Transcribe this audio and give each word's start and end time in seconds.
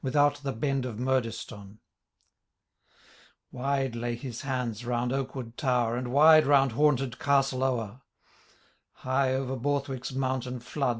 Without 0.03 0.37
the 0.41 0.51
hend 0.59 0.83
of 0.87 0.97
Murdieston.* 0.97 1.77
Wide 3.51 3.95
lay 3.95 4.15
his 4.15 4.43
lands 4.43 4.83
round 4.83 5.13
Oakwood 5.13 5.55
towei. 5.57 5.95
And 5.95 6.07
wide 6.11 6.47
round 6.47 6.71
haunted 6.71 7.19
Castle 7.19 7.63
Ower; 7.63 8.01
High 8.93 9.35
over 9.35 9.55
Berth 9.55 9.85
wick^s 9.85 10.15
mountain 10.15 10.59
flood. 10.59 10.89